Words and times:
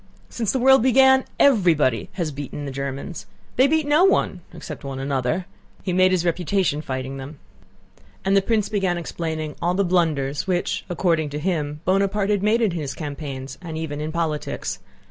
Since 0.29 0.51
the 0.51 0.57
world 0.57 0.81
began 0.81 1.25
everybody 1.39 2.09
has 2.13 2.31
beaten 2.31 2.65
the 2.65 2.71
Germans. 2.71 3.27
They 3.55 3.67
beat 3.67 3.85
no 3.85 4.03
one—except 4.03 4.83
one 4.83 4.97
another. 4.97 5.45
He 5.83 5.93
made 5.93 6.11
his 6.11 6.25
reputation 6.25 6.81
fighting 6.81 7.17
them." 7.17 7.37
And 8.25 8.35
the 8.35 8.41
prince 8.41 8.67
began 8.67 8.97
explaining 8.97 9.55
all 9.61 9.75
the 9.75 9.85
blunders 9.85 10.47
which, 10.47 10.85
according 10.89 11.29
to 11.29 11.37
him, 11.39 11.81
Bonaparte 11.85 12.31
had 12.31 12.41
made 12.41 12.63
in 12.63 12.71
his 12.71 12.95
campaigns 12.95 13.59
and 13.61 13.77
even 13.77 14.01
in 14.01 14.11
politics. 14.11 14.79